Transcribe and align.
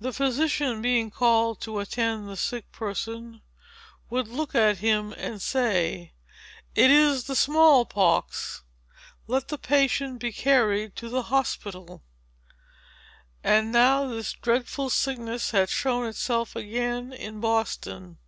The 0.00 0.12
physician, 0.12 0.82
being 0.82 1.08
called 1.08 1.60
to 1.60 1.78
attend 1.78 2.28
the 2.28 2.36
sick 2.36 2.72
person, 2.72 3.42
would 4.10 4.26
look 4.26 4.56
at 4.56 4.78
him, 4.78 5.12
and 5.12 5.40
say,—"It 5.40 6.90
is 6.90 7.22
the 7.28 7.36
small 7.36 7.84
pox! 7.86 8.62
let 9.28 9.46
the 9.46 9.56
patient 9.56 10.18
be 10.18 10.32
carried 10.32 10.96
to 10.96 11.08
the 11.08 11.22
hospital." 11.30 12.02
And 13.44 13.70
now, 13.70 14.08
this 14.08 14.32
dreadful 14.32 14.90
sickness 14.90 15.52
had 15.52 15.68
shown 15.70 16.06
itself 16.06 16.56
again 16.56 17.12
in 17.12 17.38
Boston. 17.38 18.18